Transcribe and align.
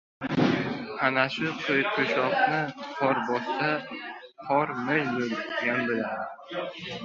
Ana 1.07 1.25
shu 1.33 1.51
qo‘yqushoqni 1.65 2.63
qor 2.97 3.21
bossa, 3.29 3.69
qor 4.49 4.75
mo‘l 4.89 5.15
bo‘lgan 5.21 5.89
bo‘ladi. 5.93 6.93